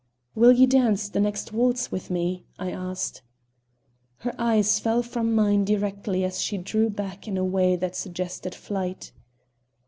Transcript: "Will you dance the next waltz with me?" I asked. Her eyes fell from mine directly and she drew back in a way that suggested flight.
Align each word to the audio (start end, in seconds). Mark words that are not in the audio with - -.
"Will 0.33 0.51
you 0.51 0.65
dance 0.65 1.09
the 1.09 1.19
next 1.19 1.51
waltz 1.53 1.91
with 1.91 2.09
me?" 2.09 2.43
I 2.57 2.71
asked. 2.71 3.21
Her 4.21 4.33
eyes 4.41 4.79
fell 4.79 5.03
from 5.03 5.35
mine 5.35 5.63
directly 5.63 6.23
and 6.23 6.33
she 6.33 6.57
drew 6.57 6.89
back 6.89 7.27
in 7.27 7.37
a 7.37 7.45
way 7.45 7.75
that 7.75 7.95
suggested 7.95 8.55
flight. 8.55 9.11